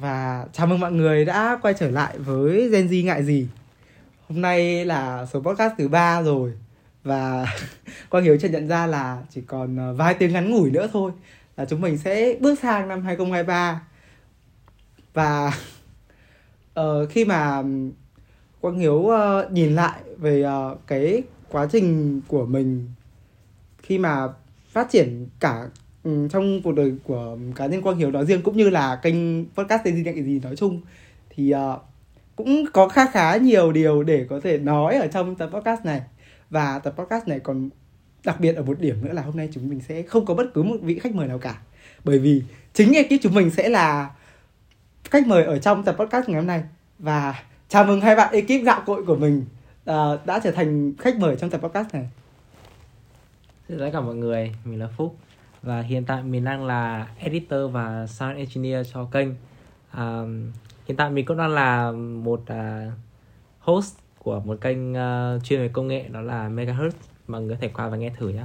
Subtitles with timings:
[0.00, 3.48] và chào mừng mọi người đã quay trở lại với Gen Z ngại gì.
[4.28, 6.52] Hôm nay là số podcast thứ ba rồi
[7.04, 7.46] và
[8.10, 11.12] Quang Hiếu chợt nhận ra là chỉ còn ờ, vài tiếng ngắn ngủi nữa thôi
[11.56, 13.82] là chúng mình sẽ bước sang năm 2023
[15.14, 15.52] và
[16.80, 17.62] uh, khi mà
[18.60, 22.88] Quang Hiếu uh, nhìn lại về uh, cái quá trình của mình
[23.82, 24.28] khi mà
[24.72, 25.68] phát triển cả
[26.06, 29.44] um, trong cuộc đời của cá nhân Quang Hiếu nói riêng cũng như là kênh
[29.44, 30.80] podcast tên gì nhận gì nói chung
[31.30, 31.80] thì uh,
[32.36, 36.00] cũng có khá khá nhiều điều để có thể nói ở trong tập podcast này.
[36.50, 37.70] Và tập podcast này còn
[38.24, 40.54] đặc biệt ở một điểm nữa là hôm nay chúng mình sẽ không có bất
[40.54, 41.58] cứ một vị khách mời nào cả.
[42.04, 42.42] Bởi vì
[42.74, 44.10] chính ekip chúng mình sẽ là
[45.04, 46.62] khách mời ở trong tập podcast ngày hôm nay.
[46.98, 49.44] Và chào mừng hai bạn ekip gạo cội của mình
[49.90, 52.08] uh, đã trở thành khách mời trong tập podcast này.
[53.68, 55.16] Xin chào tất cả mọi người, mình là Phúc
[55.66, 59.28] và hiện tại mình đang là editor và sound engineer cho kênh.
[59.98, 60.52] Um,
[60.86, 61.92] hiện tại mình cũng đang là
[62.22, 62.92] một uh,
[63.58, 66.90] host của một kênh uh, chuyên về công nghệ đó là Megahertz.
[67.28, 68.42] Mọi người có thể qua và nghe thử nhé.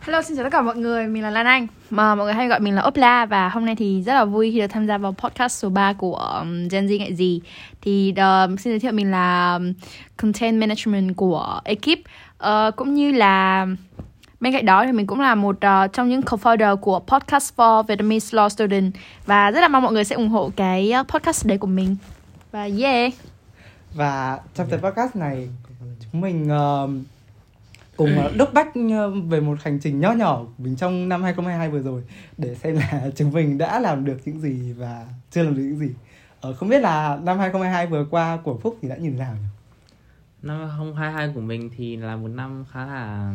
[0.00, 2.48] Hello, xin chào tất cả mọi người, mình là Lan Anh mà Mọi người hay
[2.48, 4.98] gọi mình là Opla Và hôm nay thì rất là vui khi được tham gia
[4.98, 7.40] vào podcast số 3 của um, Gen Z Ngại Gì
[7.80, 9.58] Thì uh, xin giới thiệu mình là
[10.16, 11.98] Content Management của ekip
[12.42, 13.66] uh, Cũng như là
[14.42, 17.82] Bên cạnh đó thì mình cũng là một uh, trong những co-founder của Podcast for
[17.82, 18.94] Vietnamese Law Student
[19.26, 21.96] Và rất là mong mọi người sẽ ủng hộ cái uh, podcast đấy của mình
[22.52, 23.12] Và yeah
[23.94, 25.48] và trong tập podcast này
[26.00, 26.90] chúng mình uh,
[27.96, 28.68] cùng uh, đốc bách
[29.28, 32.02] về một hành trình nho nhỏ của mình trong năm 2022 vừa rồi
[32.38, 35.78] để xem là chúng mình đã làm được những gì và chưa làm được những
[35.78, 35.90] gì.
[36.48, 39.48] Uh, không biết là năm 2022 vừa qua của Phúc thì đã thế nào nhỉ?
[40.42, 43.34] Năm 2022 của mình thì là một năm khá là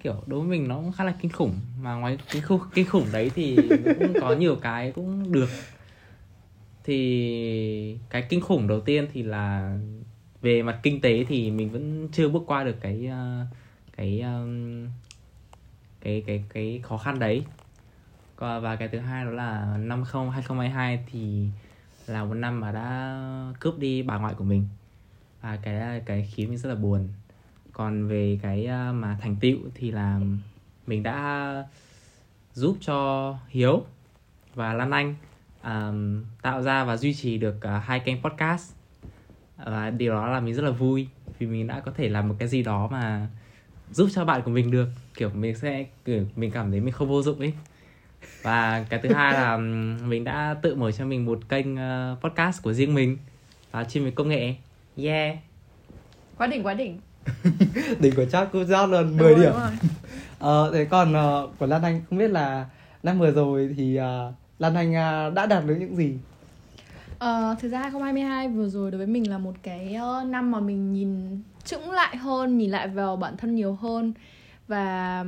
[0.00, 1.54] kiểu đối với mình nó cũng khá là kinh khủng.
[1.80, 3.56] Mà ngoài cái khu kinh khủng đấy thì
[3.98, 5.48] cũng có nhiều cái cũng được.
[6.84, 9.76] Thì cái kinh khủng đầu tiên thì là
[10.40, 13.46] về mặt kinh tế thì mình vẫn chưa bước qua được cái ờ,
[13.96, 14.46] cái ờ,
[16.00, 17.44] cái cái cái khó khăn đấy.
[18.36, 21.48] Và cái thứ hai đó là năm 2022 thì
[22.06, 23.18] là một năm mà đã
[23.60, 24.68] cướp đi bà ngoại của mình.
[25.40, 27.08] Và cái cái khiến mình rất là buồn
[27.78, 30.20] còn về cái à, mà thành tựu thì là
[30.86, 31.64] mình đã
[32.54, 33.82] giúp cho Hiếu
[34.54, 35.14] và Lan Anh
[35.64, 38.74] um, tạo ra và duy trì được uh, hai kênh podcast.
[39.64, 41.08] Và điều đó là mình rất là vui
[41.38, 43.26] vì mình đã có thể làm một cái gì đó mà
[43.90, 44.88] giúp cho bạn của mình được.
[45.14, 47.52] Kiểu mình sẽ kiểu mình cảm thấy mình không vô dụng ấy.
[48.42, 49.56] Và cái thứ hai là
[50.06, 51.66] mình đã tự mở cho mình một kênh
[52.20, 53.18] podcast của riêng mình
[53.70, 54.54] và chuyên về công nghệ.
[54.96, 55.36] Yeah.
[56.36, 57.00] Quá đỉnh, quá đỉnh.
[58.00, 59.52] Đỉnh của chắc cũng giao luôn 10 Đúng rồi, điểm.
[59.60, 59.70] rồi.
[60.38, 62.66] Ờ, thế còn ờ, của Lan Anh không biết là
[63.02, 66.14] năm vừa rồi thì ờ, Lan Anh ờ, đã đạt được những gì?
[67.18, 69.96] Ờ, thực ra 2022 vừa rồi đối với mình là một cái
[70.26, 74.12] năm mà mình nhìn chững lại hơn, nhìn lại vào bản thân nhiều hơn
[74.68, 75.24] và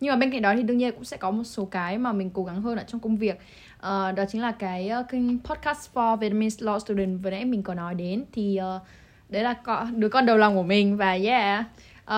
[0.00, 2.12] nhưng mà bên cạnh đó thì đương nhiên cũng sẽ có một số cái mà
[2.12, 3.38] mình cố gắng hơn ở trong công việc.
[3.78, 7.62] Ờ, đó chính là cái ờ, kênh podcast for Vietnamese Law Student vừa nãy mình
[7.62, 8.80] có nói đến thì ờ,
[9.28, 11.64] đấy là con đứa con đầu lòng của mình và yeah.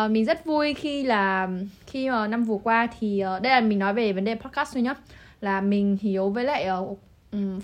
[0.04, 1.48] Uh, mình rất vui khi là
[1.86, 4.74] khi mà năm vừa qua thì uh, đây là mình nói về vấn đề podcast
[4.74, 4.94] thôi nhá.
[5.40, 6.98] Là mình hiếu với lại uh,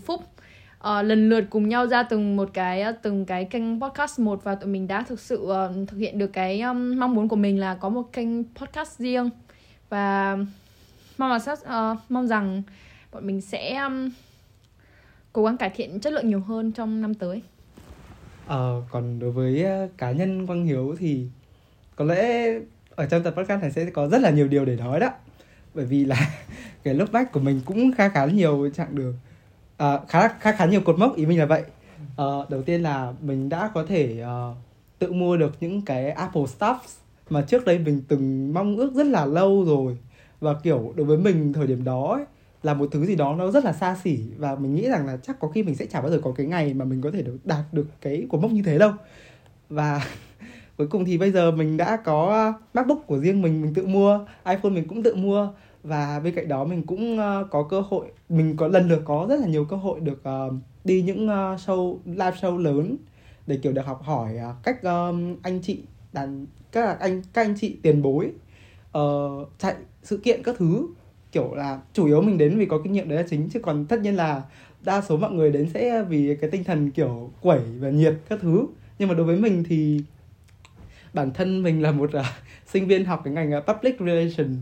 [0.05, 0.25] phúc
[0.79, 4.45] uh, lần lượt cùng nhau ra từng một cái uh, từng cái kênh podcast một
[4.45, 7.37] và tụi mình đã thực sự uh, thực hiện được cái um, mong muốn của
[7.37, 9.31] mình là có một kênh podcast riêng.
[9.89, 10.37] Và
[11.19, 12.63] mong là sát, uh, mong rằng
[13.13, 14.11] bọn mình sẽ um,
[15.33, 17.43] cố gắng cải thiện chất lượng nhiều hơn trong năm tới.
[18.47, 21.27] Ờ, còn đối với ờ, cá nhân Quang Hiếu thì
[21.97, 22.53] có lẽ
[22.91, 25.11] ở trong tập podcast này sẽ có rất là nhiều điều để nói đó.
[25.75, 26.31] Bởi vì là
[26.83, 29.15] cái lớp bách của mình cũng khá khá nhiều chặng đường.
[29.77, 31.63] À, khá khá khá nhiều cột mốc ý mình là vậy.
[32.17, 34.57] À, đầu tiên là mình đã có thể uh,
[34.99, 36.77] tự mua được những cái Apple stuff
[37.31, 39.99] mà trước đây mình từng mong ước rất là lâu rồi.
[40.41, 42.25] Và kiểu đối với mình thời điểm đó ấy,
[42.65, 45.17] là một thứ gì đó nó rất là xa xỉ và mình nghĩ rằng là
[45.17, 47.23] chắc có khi mình sẽ chả bao giờ có cái ngày mà mình có thể
[47.23, 48.93] được đạt được cái cột mốc như thế đâu.
[49.69, 50.07] Và
[50.77, 54.21] cuối cùng thì bây giờ mình đã có MacBook của riêng mình mình tự mua
[54.45, 55.49] iPhone mình cũng tự mua
[55.83, 59.27] và bên cạnh đó mình cũng ờ, có cơ hội mình có lần lượt có
[59.29, 60.51] rất là nhiều cơ hội được ờ,
[60.85, 62.97] đi những ờ, show live show lớn
[63.47, 64.83] để kiểu được học hỏi cách
[65.43, 65.83] anh chị
[66.13, 68.31] đàn các anh các anh chị tiền bối
[68.99, 70.87] uh, chạy sự kiện các thứ
[71.35, 73.87] kiểu là chủ yếu mình đến vì có kinh nghiệm đấy là chính chứ còn
[73.87, 74.43] tất nhiên là
[74.85, 78.39] đa số mọi người đến sẽ vì cái tinh thần kiểu quẩy và nhiệt các
[78.43, 78.67] thứ.
[78.99, 80.01] Nhưng mà đối với mình thì
[81.15, 82.25] bản thân mình là một uh,
[82.67, 84.57] sinh viên học cái ngành uh, public relation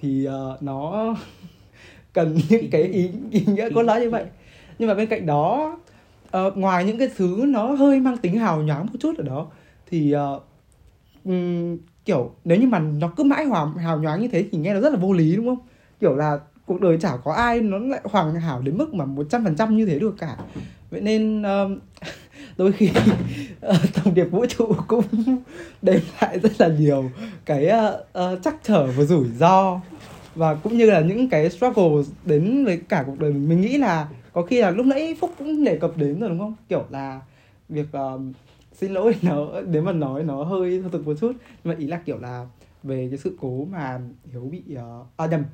[0.00, 1.14] thì uh, nó
[2.12, 4.24] cần những cái ý, ý nghĩa cốt lõi như vậy.
[4.78, 5.78] Nhưng mà bên cạnh đó
[6.36, 9.46] uh, ngoài những cái thứ nó hơi mang tính hào nhoáng một chút ở đó
[9.86, 10.42] thì uh,
[11.24, 14.74] um, kiểu nếu như mà nó cứ mãi hào, hào nhoáng như thế thì nghe
[14.74, 15.66] nó rất là vô lý đúng không?
[16.00, 19.26] Kiểu là cuộc đời chả có ai nó lại hoàn hảo đến mức mà một
[19.30, 20.36] trăm phần trăm như thế được cả.
[20.90, 21.78] Vậy nên um,
[22.56, 22.90] đôi khi
[23.60, 25.04] ờ, uh, thông điệp vũ trụ cũng
[25.82, 27.10] đem lại rất là nhiều
[27.44, 29.80] cái uh, uh, chắc trở và rủi ro.
[30.34, 33.78] Và cũng như là những cái struggle đến với cả cuộc đời mình mình nghĩ
[33.78, 36.54] là có khi là lúc nãy phúc cũng đề cập đến rồi đúng không?
[36.68, 37.20] Kiểu là
[37.68, 38.20] việc uh,
[38.72, 41.32] xin lỗi nó nếu mà nói nó hơi thực một chút.
[41.64, 42.46] Nhưng mà ý là kiểu là
[42.82, 44.00] về cái sự cố mà
[44.32, 45.44] hiếu bị uh, à nhầm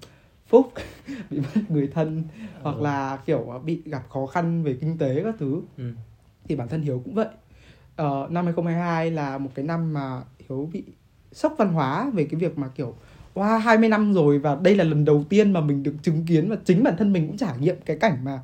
[0.46, 0.72] phúc
[1.31, 2.46] bị mất người thân ừ.
[2.62, 5.93] hoặc là kiểu bị gặp khó khăn về kinh tế các thứ ừ.
[6.44, 7.26] thì bản thân hiếu cũng vậy
[8.02, 10.84] uh, năm 2022 là một cái năm mà hiếu bị
[11.32, 12.94] sốc văn hóa về cái việc mà kiểu
[13.34, 16.26] qua wow, 20 năm rồi và đây là lần đầu tiên mà mình được chứng
[16.26, 18.40] kiến và chính bản thân mình cũng trải nghiệm cái cảnh mà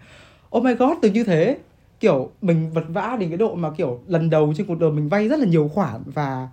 [0.57, 1.59] oh my god từ như thế
[2.01, 5.09] kiểu mình vật vã đến cái độ mà kiểu lần đầu trên cuộc đời mình
[5.09, 6.49] vay rất là nhiều khoản và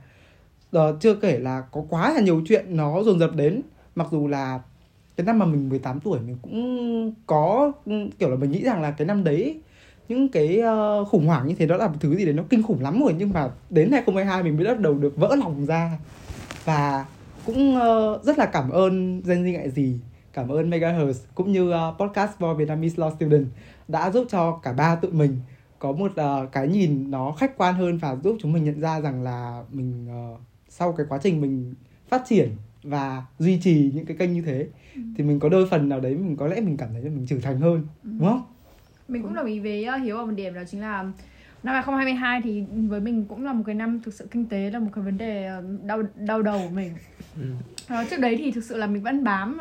[0.78, 3.62] uh, chưa kể là có quá là nhiều chuyện nó dồn dập đến
[3.96, 4.60] mặc dù là
[5.20, 7.72] cái năm mà mình 18 tuổi mình cũng có
[8.20, 9.62] kiểu là mình nghĩ rằng là cái năm đấy
[10.10, 10.60] những cái
[11.02, 13.02] uh, khủng hoảng như thế đó là một thứ gì đấy nó kinh khủng lắm
[13.02, 13.16] rồi.
[13.18, 16.00] Nhưng mà đến 2022 mình mới bắt đầu được vỡ lòng ra.
[16.66, 17.06] Và
[17.46, 20.00] cũng uh, rất là cảm ơn Gen Z ngại gì
[20.34, 23.46] cảm ơn Megahertz cũng như uh, podcast for Vietnamese Law Student
[23.88, 25.38] đã giúp cho cả ba tụi mình
[25.80, 29.02] có một uh, cái nhìn nó khách quan hơn và giúp chúng mình nhận ra
[29.02, 30.40] rằng là mình uh,
[30.70, 31.74] sau cái quá trình mình
[32.10, 35.02] phát triển và duy trì những cái kênh như thế ừ.
[35.18, 37.26] thì mình có đôi phần nào đấy mình có lẽ mình cảm thấy là mình
[37.28, 38.10] trưởng thành hơn ừ.
[38.20, 38.44] đúng không?
[39.08, 41.04] Mình cũng đồng ý với uh, Hiếu ở một điểm đó chính là
[41.64, 44.80] năm 2022 thì với mình cũng là một cái năm thực sự kinh tế là
[44.80, 45.50] một cái vấn đề
[45.84, 46.92] đau đau đầu của mình.
[47.36, 47.48] Ừ.
[48.02, 49.58] Uh, trước đấy thì thực sự là mình vẫn bám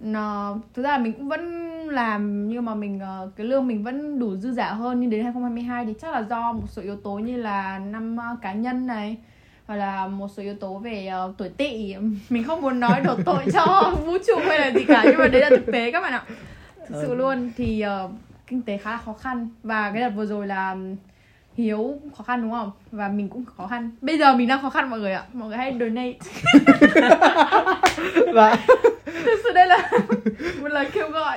[0.00, 1.42] nó thực ra là mình cũng vẫn
[1.88, 3.00] làm nhưng mà mình
[3.36, 6.52] cái lương mình vẫn đủ dư giả hơn nhưng đến 2022 thì chắc là do
[6.52, 9.16] một số yếu tố như là năm cá nhân này
[9.66, 11.94] hoặc là một số yếu tố về uh, tuổi tỵ.
[12.28, 15.28] Mình không muốn nói đổ tội cho vũ trụ hay là gì cả nhưng mà
[15.28, 16.24] đấy là thực tế các bạn ạ.
[16.88, 18.10] Thực sự luôn thì uh,
[18.46, 19.48] kinh tế khá là khó khăn.
[19.62, 20.76] Và cái đợt vừa rồi là
[21.56, 22.70] hiếu khó khăn đúng không?
[22.92, 23.90] Và mình cũng khó khăn.
[24.00, 25.22] Bây giờ mình đang khó khăn mọi người ạ.
[25.32, 26.12] Mọi người hãy donate.
[28.34, 28.56] Và
[29.04, 29.90] thực sự đây là
[30.60, 31.36] một lời kêu gọi.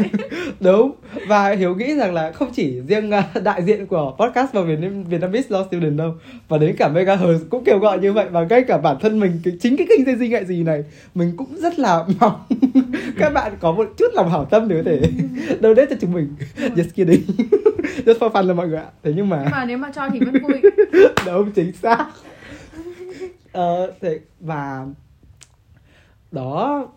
[0.60, 0.92] Đúng
[1.30, 4.80] và hiếu nghĩ rằng là không chỉ riêng uh, đại diện của podcast và Việt
[5.08, 6.14] Vietnamese Law Student đâu
[6.48, 8.28] và đến cả Megahertz cũng kêu gọi như vậy.
[8.32, 10.84] Và ngay cả bản thân mình cái chính cái kênh dây gì ngại gì này
[11.16, 12.46] mình cũng rất là mong
[13.18, 15.02] các bạn có một chút lòng hảo tâm để có thể
[15.62, 16.36] donate cho chúng mình.
[16.58, 17.22] Just kidding.
[18.06, 18.90] Just for fun là mọi người ạ.
[19.04, 20.62] Thế nhưng mà nhưng mà nếu mà cho thì vẫn vui.
[21.26, 22.06] Đúng chính xác.
[23.52, 24.86] Ờ, thế và
[26.32, 26.88] đó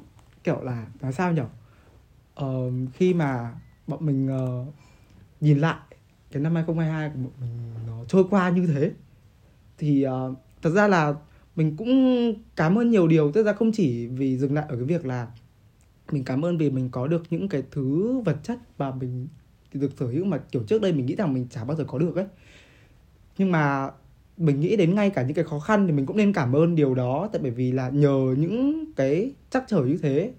[0.44, 1.44] kiểu là nói sao nhở
[2.46, 3.50] uh, khi mà
[3.86, 4.74] bọn mình uh,
[5.40, 5.76] nhìn lại
[6.32, 7.50] cái năm 2022 của bọn mình
[7.86, 8.90] nó trôi qua như thế.
[9.78, 11.14] Thì uh, thật ra là
[11.56, 13.32] mình cũng cảm ơn nhiều điều.
[13.32, 15.28] Tức ra không chỉ vì dừng lại ở cái việc là
[16.12, 19.28] mình cảm ơn vì mình có được những cái thứ vật chất và mình
[19.72, 21.98] được sở hữu mà kiểu trước đây mình nghĩ rằng mình chả bao giờ có
[21.98, 22.26] được ấy.
[23.38, 23.90] Nhưng mà
[24.36, 26.74] mình nghĩ đến ngay cả những cái khó khăn thì mình cũng nên cảm ơn
[26.74, 27.28] điều đó.
[27.32, 30.32] Tại bởi vì là nhờ những cái chắc trở như thế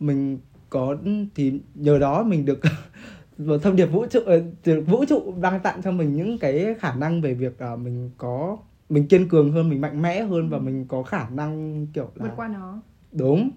[0.00, 0.38] mình
[0.72, 0.96] có
[1.34, 2.60] thì nhờ đó mình được
[3.38, 4.40] một thông điệp vũ trụ ờ,
[4.86, 8.56] vũ trụ đang tặng cho mình những cái khả năng về việc uh, mình có
[8.88, 10.62] mình kiên cường hơn mình mạnh mẽ hơn và ừ.
[10.62, 12.82] mình có khả năng kiểu là vượt qua nó
[13.12, 13.50] đúng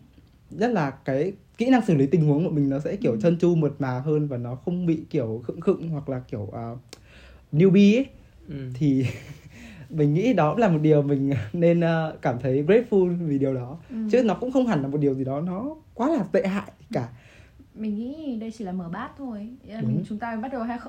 [0.50, 3.18] nhất là cái kỹ năng xử lý tình huống của mình nó sẽ kiểu ừ.
[3.22, 6.42] chân chu mượt mà hơn và nó không bị kiểu khựng khựng hoặc là kiểu
[6.42, 6.80] uh,
[7.52, 8.06] newbie ấy
[8.50, 8.56] ừ.
[8.74, 9.06] thì
[9.90, 13.54] mình nghĩ đó cũng là một điều mình nên uh, cảm thấy grateful vì điều
[13.54, 13.96] đó ừ.
[14.12, 16.72] chứ nó cũng không hẳn là một điều gì đó nó quá là tệ hại
[16.96, 17.08] cả.
[17.74, 19.50] Mình nghĩ đây chỉ là mở bát thôi.
[19.64, 20.80] Mình chúng ta bắt đầu hai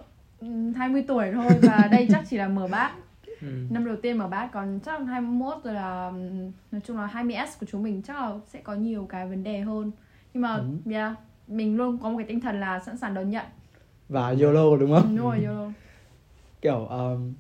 [0.77, 2.93] 20 tuổi thôi và đây chắc chỉ là mở bát.
[3.41, 3.49] Ừ.
[3.71, 6.13] năm đầu tiên mở bát còn chắc là 21 rồi là
[6.73, 9.61] nói chung là 20s của chúng mình chắc là sẽ có nhiều cái vấn đề
[9.61, 9.91] hơn.
[10.35, 10.93] Nhưng mà ừ.
[10.93, 11.13] yeah,
[11.49, 13.47] mình luôn có một cái tinh thần là sẵn sàng đón nhận.
[14.09, 15.03] Và YOLO đúng không?
[15.03, 15.71] Ừ, đúng rồi YOLO.
[16.63, 17.35] Kiểu um,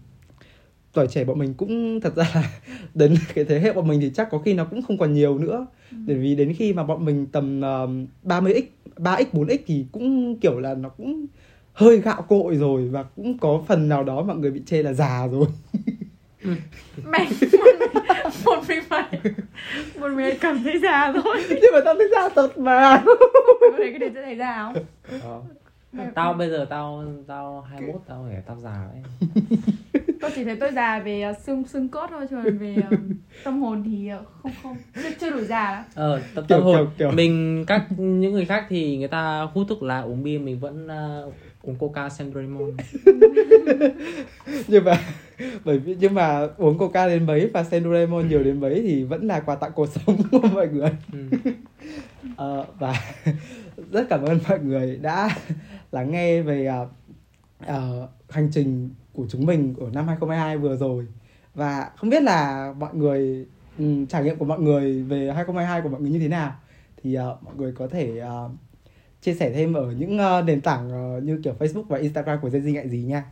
[0.97, 2.51] tuổi trẻ bọn mình cũng thật ra là
[2.95, 5.39] đến cái thế hệ bọn mình thì chắc có khi nó cũng không còn nhiều
[5.39, 5.97] nữa ừ.
[6.07, 7.91] bởi vì đến khi mà bọn mình tầm uh,
[8.25, 8.63] 30x
[8.97, 11.27] 3x 4x thì cũng kiểu là nó cũng
[11.73, 14.93] hơi gạo cội rồi và cũng có phần nào đó mọi người bị chê là
[14.93, 15.47] già rồi
[16.43, 16.51] ừ.
[17.05, 17.27] mày
[18.45, 19.21] một mình mày
[20.01, 23.05] một mình cảm thấy già thôi nhưng mà tao thấy già thật mà
[23.79, 24.85] mày cái đấy sẽ thấy già không
[25.23, 25.41] ờ.
[26.15, 29.03] tao bây giờ tao tao 21 tao phải tao già đấy
[30.27, 32.99] tôi chỉ thấy tôi già về uh, xương xương cốt thôi chứ còn về uh,
[33.45, 36.63] tâm hồn thì uh, không không chưa, chưa đủ già lắm ờ tâm, Kiểu- tâm
[36.67, 37.11] hồn kiểu- kiểu.
[37.11, 40.87] mình các những người khác thì người ta hút thuốc lá uống bia mình vẫn
[41.27, 42.71] uh, uống coca Sandremon
[44.69, 45.01] nhưng mà
[45.65, 49.27] bởi vì nhưng mà uống coca đến mấy và Sendoremon nhiều đến mấy thì vẫn
[49.27, 51.19] là quà tặng cuộc sống của mọi người ừ.
[52.37, 52.95] Ờ, và
[53.93, 55.29] rất cảm ơn mọi người đã
[55.93, 56.89] lắng nghe về ờ,
[57.67, 61.07] ờ, hành trình của chúng mình ở năm 2022 vừa rồi.
[61.55, 63.47] Và không biết là mọi người
[63.79, 66.53] um, trải nghiệm của mọi người về 2022 của mọi người như thế nào.
[67.03, 68.51] Thì uh, mọi người có thể uh,
[69.23, 72.49] chia sẻ thêm ở những uh, nền tảng uh, như kiểu Facebook và Instagram của
[72.49, 73.25] Gen Z ngại gì nha.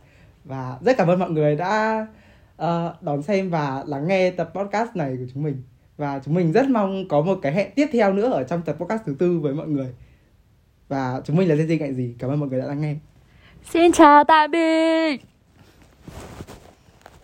[0.45, 2.07] Và rất cảm ơn mọi người đã
[2.55, 5.63] uh, đón xem và lắng nghe tập podcast này của chúng mình.
[5.97, 8.75] Và chúng mình rất mong có một cái hẹn tiếp theo nữa ở trong tập
[8.79, 9.87] podcast thứ tư với mọi người.
[10.87, 12.15] Và chúng mình là Gen Z ngại gì.
[12.19, 12.95] Cảm ơn mọi người đã lắng nghe.
[13.63, 15.34] Xin chào tạm biệt!